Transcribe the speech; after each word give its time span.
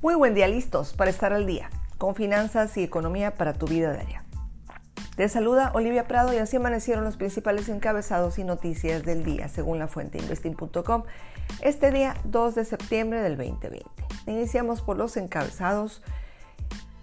Muy 0.00 0.14
buen 0.14 0.32
día, 0.32 0.46
listos 0.46 0.92
para 0.92 1.10
estar 1.10 1.32
al 1.32 1.44
día, 1.44 1.70
con 1.98 2.14
finanzas 2.14 2.76
y 2.76 2.84
economía 2.84 3.34
para 3.34 3.52
tu 3.52 3.66
vida 3.66 3.92
diaria. 3.92 4.22
Te 5.16 5.28
saluda 5.28 5.72
Olivia 5.74 6.06
Prado 6.06 6.32
y 6.32 6.36
así 6.36 6.54
amanecieron 6.54 7.02
los 7.02 7.16
principales 7.16 7.68
encabezados 7.68 8.38
y 8.38 8.44
noticias 8.44 9.04
del 9.04 9.24
día, 9.24 9.48
según 9.48 9.80
la 9.80 9.88
fuente 9.88 10.18
investing.com, 10.18 11.02
este 11.62 11.90
día 11.90 12.14
2 12.22 12.54
de 12.54 12.64
septiembre 12.64 13.22
del 13.22 13.36
2020. 13.36 13.88
Iniciamos 14.28 14.82
por 14.82 14.96
los 14.96 15.16
encabezados. 15.16 16.00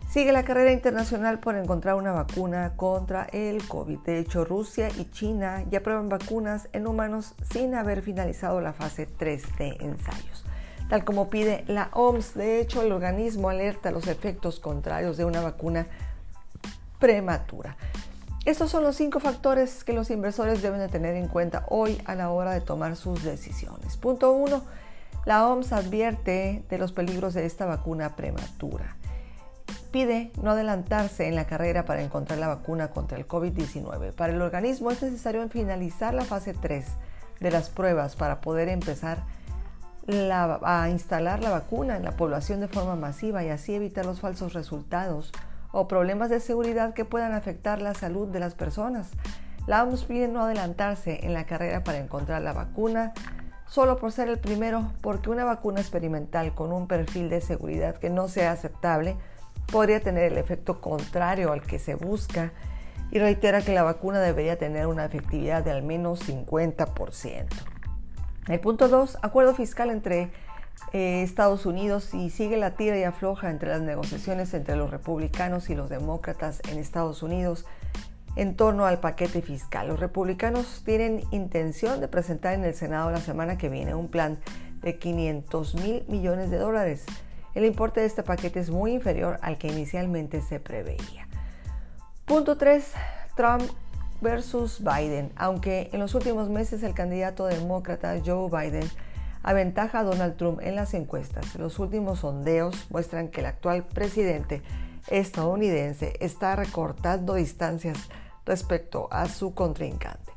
Sigue 0.09 0.31
la 0.31 0.45
carrera 0.45 0.71
internacional 0.71 1.41
por 1.41 1.57
encontrar 1.57 1.95
una 1.95 2.13
vacuna 2.13 2.77
contra 2.77 3.25
el 3.33 3.67
COVID. 3.67 3.99
De 4.05 4.19
hecho, 4.19 4.45
Rusia 4.45 4.87
y 4.97 5.11
China 5.11 5.65
ya 5.69 5.83
prueban 5.83 6.07
vacunas 6.07 6.69
en 6.71 6.87
humanos 6.87 7.35
sin 7.51 7.75
haber 7.75 8.01
finalizado 8.01 8.61
la 8.61 8.71
fase 8.71 9.05
3 9.05 9.57
de 9.57 9.67
ensayos 9.81 10.44
tal 10.89 11.03
como 11.03 11.29
pide 11.29 11.63
la 11.67 11.89
OMS. 11.93 12.35
De 12.35 12.59
hecho, 12.59 12.81
el 12.81 12.91
organismo 12.91 13.49
alerta 13.49 13.91
los 13.91 14.07
efectos 14.07 14.59
contrarios 14.59 15.17
de 15.17 15.25
una 15.25 15.41
vacuna 15.41 15.87
prematura. 16.99 17.77
Estos 18.45 18.69
son 18.69 18.83
los 18.83 18.95
cinco 18.95 19.19
factores 19.19 19.83
que 19.83 19.93
los 19.93 20.11
inversores 20.11 20.61
deben 20.61 20.79
de 20.79 20.87
tener 20.87 21.15
en 21.15 21.27
cuenta 21.27 21.65
hoy 21.69 21.99
a 22.05 22.13
la 22.13 22.29
hora 22.29 22.51
de 22.51 22.61
tomar 22.61 22.95
sus 22.95 23.23
decisiones. 23.23 23.97
Punto 23.97 24.33
1. 24.33 24.61
La 25.25 25.47
OMS 25.47 25.71
advierte 25.73 26.63
de 26.69 26.77
los 26.77 26.91
peligros 26.91 27.33
de 27.33 27.47
esta 27.47 27.65
vacuna 27.65 28.15
prematura. 28.15 28.97
Pide 29.89 30.31
no 30.43 30.51
adelantarse 30.51 31.27
en 31.27 31.35
la 31.35 31.47
carrera 31.47 31.85
para 31.85 32.03
encontrar 32.03 32.37
la 32.37 32.47
vacuna 32.47 32.89
contra 32.89 33.17
el 33.17 33.27
COVID-19. 33.27 34.13
Para 34.13 34.33
el 34.33 34.41
organismo 34.41 34.91
es 34.91 35.01
necesario 35.01 35.47
finalizar 35.49 36.13
la 36.13 36.23
fase 36.23 36.53
3 36.53 36.85
de 37.39 37.49
las 37.49 37.69
pruebas 37.69 38.15
para 38.15 38.41
poder 38.41 38.69
empezar 38.69 39.17
a 39.17 39.23
instalar 40.07 41.41
la 41.41 41.49
vacuna 41.49 41.97
en 41.97 42.03
la 42.03 42.11
población 42.11 42.59
de 42.59 42.67
forma 42.67 42.95
masiva 42.95 43.43
y 43.43 43.49
así 43.49 43.73
evitar 43.73 44.05
los 44.05 44.19
falsos 44.19 44.53
resultados 44.53 45.31
o 45.71 45.87
problemas 45.87 46.29
de 46.29 46.39
seguridad 46.39 46.93
que 46.93 47.05
puedan 47.05 47.33
afectar 47.33 47.81
la 47.81 47.93
salud 47.93 48.27
de 48.27 48.39
las 48.39 48.55
personas. 48.55 49.09
La 49.67 49.83
OMS 49.83 50.03
pide 50.03 50.27
no 50.27 50.43
adelantarse 50.43 51.25
en 51.25 51.33
la 51.33 51.45
carrera 51.45 51.83
para 51.83 51.97
encontrar 51.97 52.41
la 52.43 52.53
vacuna 52.53 53.13
solo 53.67 53.97
por 53.97 54.11
ser 54.11 54.29
el 54.29 54.37
primero, 54.37 54.91
porque 55.01 55.31
una 55.31 55.43
vacuna 55.43 55.81
experimental 55.81 56.53
con 56.53 56.71
un 56.71 56.87
perfil 56.87 57.29
de 57.29 57.41
seguridad 57.41 57.97
que 57.97 58.11
no 58.11 58.27
sea 58.27 58.51
aceptable 58.51 59.17
podría 59.71 59.99
tener 59.99 60.31
el 60.31 60.37
efecto 60.37 60.79
contrario 60.81 61.51
al 61.51 61.61
que 61.61 61.79
se 61.79 61.95
busca 61.95 62.51
y 63.11 63.19
reitera 63.19 63.61
que 63.61 63.73
la 63.73 63.83
vacuna 63.83 64.19
debería 64.19 64.57
tener 64.57 64.87
una 64.87 65.05
efectividad 65.05 65.63
de 65.63 65.71
al 65.71 65.83
menos 65.83 66.27
50%. 66.27 67.74
El 68.47 68.59
punto 68.59 68.87
2, 68.87 69.17
acuerdo 69.23 69.55
fiscal 69.55 69.89
entre 69.89 70.29
eh, 70.93 71.23
Estados 71.23 71.65
Unidos 71.65 72.13
y 72.13 72.29
sigue 72.29 72.57
la 72.57 72.75
tira 72.75 72.97
y 72.97 73.03
afloja 73.03 73.49
entre 73.49 73.69
las 73.69 73.81
negociaciones 73.81 74.53
entre 74.53 74.75
los 74.75 74.91
republicanos 74.91 75.69
y 75.69 75.75
los 75.75 75.89
demócratas 75.89 76.61
en 76.69 76.77
Estados 76.77 77.23
Unidos 77.23 77.65
en 78.35 78.55
torno 78.55 78.85
al 78.85 78.99
paquete 78.99 79.41
fiscal. 79.41 79.87
Los 79.87 79.99
republicanos 79.99 80.83
tienen 80.85 81.23
intención 81.31 82.01
de 82.01 82.07
presentar 82.07 82.53
en 82.53 82.65
el 82.65 82.75
Senado 82.75 83.09
la 83.09 83.19
semana 83.19 83.57
que 83.57 83.69
viene 83.69 83.95
un 83.95 84.09
plan 84.09 84.39
de 84.81 84.99
500 84.99 85.75
mil 85.75 86.05
millones 86.07 86.51
de 86.51 86.57
dólares. 86.57 87.05
El 87.55 87.65
importe 87.65 88.01
de 88.01 88.05
este 88.05 88.21
paquete 88.21 88.59
es 88.59 88.69
muy 88.69 88.91
inferior 88.91 89.39
al 89.41 89.57
que 89.57 89.67
inicialmente 89.67 90.41
se 90.41 90.59
preveía. 90.59 91.27
Punto 92.25 92.57
3. 92.57 92.91
Trump 93.35 93.63
versus 94.25 94.83
Biden, 94.83 95.31
aunque 95.35 95.91
en 95.93 95.99
los 95.99 96.15
últimos 96.15 96.49
meses 96.49 96.81
el 96.81 96.95
candidato 96.95 97.45
demócrata 97.45 98.19
Joe 98.25 98.49
Biden 98.49 98.89
aventaja 99.43 99.99
a 99.99 100.03
Donald 100.03 100.35
Trump 100.35 100.61
en 100.63 100.75
las 100.75 100.95
encuestas. 100.95 101.53
Los 101.57 101.77
últimos 101.77 102.21
sondeos 102.21 102.87
muestran 102.89 103.27
que 103.27 103.41
el 103.41 103.45
actual 103.45 103.85
presidente 103.85 104.63
estadounidense 105.09 106.13
está 106.21 106.55
recortando 106.55 107.35
distancias 107.35 107.99
respecto 108.47 109.07
a 109.11 109.29
su 109.29 109.53
contrincante. 109.53 110.31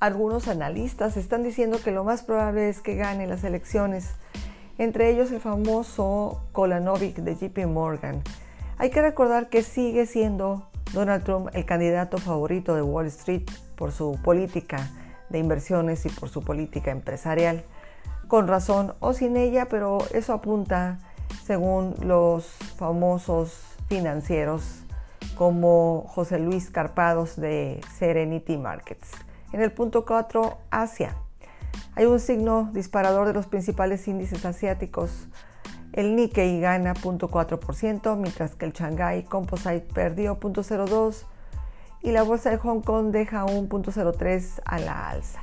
Algunos 0.00 0.48
analistas 0.48 1.16
están 1.16 1.44
diciendo 1.44 1.78
que 1.84 1.92
lo 1.92 2.02
más 2.02 2.24
probable 2.24 2.68
es 2.68 2.80
que 2.80 2.96
gane 2.96 3.28
las 3.28 3.44
elecciones, 3.44 4.10
entre 4.76 5.08
ellos 5.08 5.30
el 5.30 5.38
famoso 5.38 6.42
Kolanovic 6.50 7.18
de 7.18 7.36
JP 7.36 7.66
Morgan. 7.66 8.24
Hay 8.76 8.90
que 8.90 9.02
recordar 9.02 9.50
que 9.50 9.62
sigue 9.62 10.06
siendo 10.06 10.71
Donald 10.92 11.24
Trump 11.24 11.48
el 11.54 11.64
candidato 11.64 12.18
favorito 12.18 12.74
de 12.74 12.82
Wall 12.82 13.06
Street 13.06 13.50
por 13.76 13.92
su 13.92 14.18
política 14.22 14.90
de 15.30 15.38
inversiones 15.38 16.04
y 16.06 16.10
por 16.10 16.28
su 16.28 16.42
política 16.42 16.90
empresarial. 16.90 17.64
Con 18.28 18.48
razón 18.48 18.94
o 19.00 19.12
sin 19.12 19.36
ella, 19.36 19.66
pero 19.68 19.98
eso 20.12 20.32
apunta 20.32 20.98
según 21.44 21.94
los 22.00 22.46
famosos 22.76 23.58
financieros 23.88 24.84
como 25.36 26.04
José 26.08 26.38
Luis 26.38 26.70
Carpados 26.70 27.36
de 27.36 27.80
Serenity 27.96 28.56
Markets. 28.56 29.10
En 29.52 29.60
el 29.60 29.72
punto 29.72 30.04
4, 30.04 30.58
Asia. 30.70 31.16
Hay 31.94 32.06
un 32.06 32.20
signo 32.20 32.70
disparador 32.72 33.26
de 33.26 33.34
los 33.34 33.46
principales 33.46 34.06
índices 34.08 34.44
asiáticos 34.44 35.28
el 35.92 36.16
Nikkei 36.16 36.60
gana 36.60 36.94
0.4%, 36.94 38.16
mientras 38.16 38.54
que 38.54 38.64
el 38.66 38.72
Shanghai 38.72 39.24
Composite 39.24 39.86
perdió 39.92 40.38
0.02% 40.40 41.26
y 42.02 42.10
la 42.10 42.22
bolsa 42.22 42.50
de 42.50 42.56
Hong 42.56 42.80
Kong 42.80 43.12
deja 43.12 43.44
un 43.44 43.68
0.03 43.68 44.60
a 44.64 44.78
la 44.78 45.08
alza. 45.08 45.40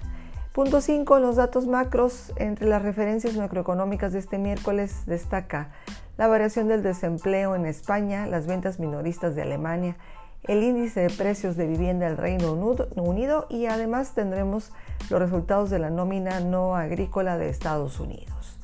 Punto 0.53 0.81
5. 0.81 1.17
En 1.17 1.23
los 1.23 1.37
datos 1.37 1.67
macros, 1.67 2.33
entre 2.35 2.67
las 2.67 2.81
referencias 2.81 3.35
macroeconómicas 3.35 4.11
de 4.11 4.19
este 4.19 4.37
miércoles 4.37 5.05
destaca 5.05 5.71
la 6.17 6.27
variación 6.27 6.67
del 6.67 6.83
desempleo 6.83 7.55
en 7.55 7.65
España, 7.65 8.27
las 8.27 8.45
ventas 8.45 8.77
minoristas 8.77 9.35
de 9.35 9.43
Alemania, 9.43 9.95
el 10.43 10.63
índice 10.63 11.01
de 11.01 11.09
precios 11.09 11.55
de 11.55 11.67
vivienda 11.67 12.07
del 12.07 12.17
Reino 12.17 12.51
Unido 12.95 13.45
y 13.49 13.67
además 13.67 14.15
tendremos 14.15 14.73
los 15.09 15.19
resultados 15.19 15.69
de 15.69 15.79
la 15.79 15.89
nómina 15.89 16.41
no 16.41 16.75
agrícola 16.75 17.37
de 17.37 17.49
Estados 17.49 17.99
Unidos. 17.99 18.58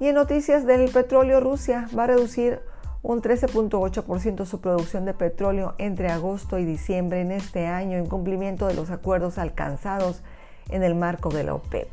Y 0.00 0.08
en 0.08 0.16
noticias 0.16 0.66
del 0.66 0.90
petróleo, 0.90 1.40
Rusia 1.40 1.88
va 1.96 2.04
a 2.04 2.08
reducir 2.08 2.60
un 3.02 3.20
13.8% 3.20 4.46
su 4.46 4.60
producción 4.60 5.04
de 5.04 5.12
petróleo 5.14 5.74
entre 5.78 6.08
agosto 6.08 6.58
y 6.58 6.64
diciembre 6.64 7.20
en 7.20 7.32
este 7.32 7.66
año 7.66 7.98
en 7.98 8.06
cumplimiento 8.06 8.66
de 8.66 8.74
los 8.74 8.90
acuerdos 8.90 9.36
alcanzados 9.36 10.22
en 10.70 10.82
el 10.82 10.94
marco 10.94 11.28
de 11.28 11.44
la 11.44 11.54
OPEP, 11.54 11.88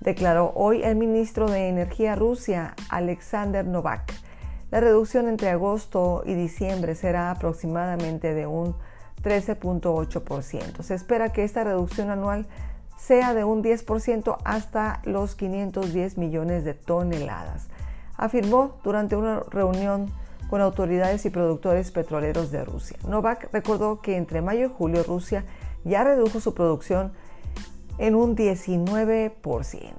declaró 0.00 0.52
hoy 0.54 0.82
el 0.82 0.96
ministro 0.96 1.50
de 1.50 1.68
Energía 1.68 2.14
Rusia, 2.14 2.74
Alexander 2.90 3.66
Novak. 3.66 4.12
La 4.70 4.80
reducción 4.80 5.28
entre 5.28 5.48
agosto 5.48 6.22
y 6.26 6.34
diciembre 6.34 6.94
será 6.94 7.30
aproximadamente 7.30 8.34
de 8.34 8.46
un 8.46 8.76
13.8%. 9.22 10.82
Se 10.82 10.94
espera 10.94 11.32
que 11.32 11.42
esta 11.42 11.64
reducción 11.64 12.10
anual 12.10 12.46
sea 13.00 13.32
de 13.34 13.44
un 13.44 13.64
10% 13.64 14.36
hasta 14.44 15.00
los 15.04 15.34
510 15.34 16.18
millones 16.18 16.64
de 16.64 16.74
toneladas, 16.74 17.68
afirmó 18.16 18.76
durante 18.84 19.16
una 19.16 19.40
reunión 19.50 20.12
con 20.50 20.60
autoridades 20.60 21.24
y 21.24 21.30
productores 21.30 21.90
petroleros 21.92 22.50
de 22.50 22.64
Rusia. 22.64 22.98
Novak 23.08 23.48
recordó 23.52 24.00
que 24.00 24.16
entre 24.16 24.42
mayo 24.42 24.66
y 24.66 24.70
julio 24.76 25.02
Rusia 25.02 25.44
ya 25.84 26.04
redujo 26.04 26.40
su 26.40 26.54
producción 26.54 27.12
en 27.98 28.14
un 28.14 28.36
19%. 28.36 29.92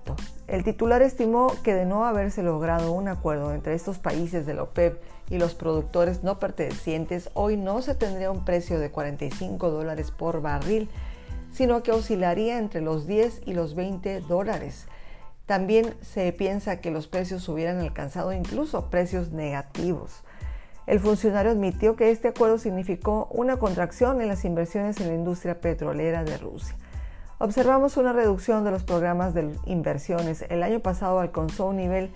El 0.47 0.63
titular 0.63 1.01
estimó 1.01 1.53
que 1.63 1.73
de 1.73 1.85
no 1.85 2.05
haberse 2.05 2.43
logrado 2.43 2.91
un 2.91 3.07
acuerdo 3.07 3.53
entre 3.53 3.73
estos 3.73 3.99
países 3.99 4.45
de 4.45 4.53
la 4.53 4.63
OPEP 4.63 5.01
y 5.29 5.37
los 5.37 5.55
productores 5.55 6.23
no 6.23 6.37
pertenecientes, 6.37 7.29
hoy 7.33 7.57
no 7.57 7.81
se 7.81 7.95
tendría 7.95 8.29
un 8.31 8.43
precio 8.43 8.79
de 8.79 8.91
45 8.91 9.69
dólares 9.69 10.11
por 10.11 10.41
barril, 10.41 10.89
sino 11.51 11.83
que 11.83 11.91
oscilaría 11.91 12.57
entre 12.57 12.81
los 12.81 13.05
10 13.07 13.43
y 13.45 13.53
los 13.53 13.75
20 13.75 14.21
dólares. 14.21 14.87
También 15.45 15.93
se 16.01 16.31
piensa 16.31 16.81
que 16.81 16.91
los 16.91 17.07
precios 17.07 17.47
hubieran 17.49 17.79
alcanzado 17.79 18.31
incluso 18.31 18.89
precios 18.89 19.31
negativos. 19.31 20.23
El 20.87 20.99
funcionario 20.99 21.51
admitió 21.51 21.95
que 21.95 22.09
este 22.11 22.29
acuerdo 22.29 22.57
significó 22.57 23.27
una 23.31 23.57
contracción 23.57 24.19
en 24.21 24.27
las 24.27 24.45
inversiones 24.45 24.99
en 24.99 25.09
la 25.09 25.13
industria 25.13 25.61
petrolera 25.61 26.23
de 26.23 26.37
Rusia. 26.37 26.75
Observamos 27.37 27.97
una 27.97 28.13
reducción 28.13 28.63
de 28.63 28.71
los 28.71 28.83
programas 28.83 29.33
de 29.33 29.53
inversiones. 29.65 30.45
El 30.49 30.63
año 30.63 30.79
pasado 30.79 31.19
alcanzó 31.19 31.67
un 31.67 31.75
nivel 31.77 32.11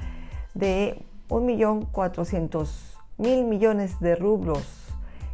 de 0.54 1.04
1.400.000 1.30 3.46
millones 3.46 4.00
de 4.00 4.16
rublos 4.16 4.86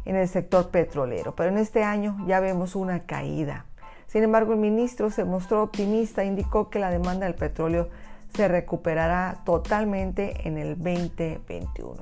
en 0.04 0.16
el 0.16 0.28
sector 0.28 0.70
petrolero, 0.70 1.36
pero 1.36 1.50
en 1.50 1.58
este 1.58 1.84
año 1.84 2.16
ya 2.26 2.40
vemos 2.40 2.74
una 2.74 3.06
caída. 3.06 3.66
Sin 4.12 4.22
embargo, 4.24 4.52
el 4.52 4.58
ministro 4.58 5.08
se 5.08 5.24
mostró 5.24 5.62
optimista 5.62 6.22
e 6.22 6.26
indicó 6.26 6.68
que 6.68 6.78
la 6.78 6.90
demanda 6.90 7.24
del 7.24 7.34
petróleo 7.34 7.88
se 8.34 8.46
recuperará 8.46 9.38
totalmente 9.46 10.46
en 10.46 10.58
el 10.58 10.76
2021. 10.76 11.94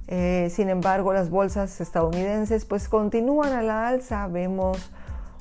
Eh, 0.08 0.50
sin 0.52 0.70
embargo, 0.70 1.14
las 1.14 1.30
bolsas 1.30 1.80
estadounidenses 1.82 2.66
pues 2.66 2.90
continúan 2.90 3.54
a 3.54 3.62
la 3.62 3.88
alza. 3.88 4.26
Vemos 4.28 4.92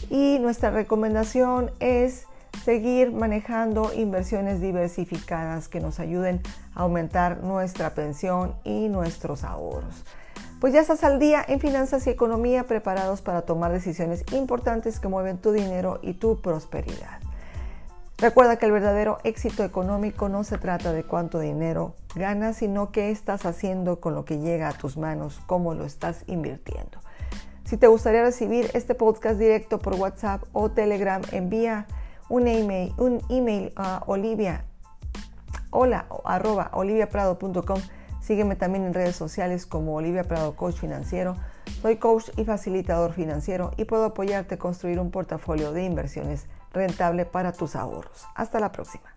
y 0.10 0.40
nuestra 0.40 0.72
recomendación 0.72 1.72
es 1.80 2.26
seguir 2.64 3.12
manejando 3.12 3.92
inversiones 3.94 4.62
diversificadas 4.62 5.68
que 5.68 5.80
nos 5.80 6.00
ayuden 6.00 6.42
a 6.74 6.82
aumentar 6.82 7.44
nuestra 7.44 7.92
pensión 7.92 8.56
y 8.64 8.88
nuestros 8.90 9.44
ahorros. 9.44 10.04
Pues 10.60 10.74
ya 10.74 10.80
estás 10.80 11.04
al 11.04 11.20
día 11.20 11.44
en 11.48 11.60
finanzas 11.60 12.08
y 12.08 12.10
economía 12.10 12.64
preparados 12.64 13.22
para 13.22 13.42
tomar 13.42 13.72
decisiones 13.72 14.24
importantes 14.32 15.00
que 15.00 15.08
mueven 15.08 15.38
tu 15.38 15.52
dinero 15.52 16.00
y 16.02 16.14
tu 16.14 16.42
prosperidad. 16.42 17.20
Recuerda 18.18 18.56
que 18.56 18.66
el 18.66 18.72
verdadero 18.72 19.18
éxito 19.26 19.66
económico 19.66 20.30
no 20.30 20.46
se 20.46 20.58
trata 20.58 20.94
de 20.94 21.04
cuánto 21.04 21.40
dinero 21.40 21.96
ganas, 22.16 22.58
sino 22.58 22.92
qué 22.92 23.12
estás 23.12 23.46
haciendo 23.46 24.00
con 24.00 24.16
lo 24.16 24.24
que 24.24 24.40
llega 24.40 24.70
a 24.70 24.74
tus 24.74 24.96
manos, 24.96 25.42
cómo 25.46 25.74
lo 25.74 25.84
estás 25.84 26.24
invirtiendo. 26.28 27.00
Si 27.66 27.78
te 27.78 27.88
gustaría 27.88 28.22
recibir 28.22 28.70
este 28.76 28.94
podcast 28.94 29.40
directo 29.40 29.80
por 29.80 29.96
WhatsApp 29.96 30.44
o 30.54 30.70
Telegram, 30.70 31.24
envía 31.32 31.88
un 32.30 32.48
email, 32.48 33.74
a 33.76 34.04
olivia, 34.06 34.66
hola, 35.72 36.06
oliviaprado.com. 36.74 37.82
Sígueme 38.22 38.56
también 38.56 38.86
en 38.86 38.94
redes 38.94 39.16
sociales 39.16 39.66
como 39.66 39.96
Olivia 39.96 40.24
Prado 40.24 40.56
Coach 40.56 40.76
Financiero. 40.76 41.38
Soy 41.82 41.98
coach 41.98 42.30
y 42.38 42.46
facilitador 42.46 43.14
financiero 43.14 43.72
y 43.78 43.86
puedo 43.86 44.06
apoyarte 44.06 44.56
a 44.56 44.60
construir 44.60 45.00
un 45.00 45.10
portafolio 45.10 45.72
de 45.72 45.86
inversiones 45.86 46.46
rentable 46.72 47.26
para 47.26 47.52
tus 47.52 47.76
ahorros. 47.76 48.28
Hasta 48.36 48.60
la 48.60 48.72
próxima. 48.72 49.15